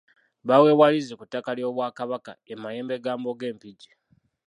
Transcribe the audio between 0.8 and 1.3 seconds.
liizi ku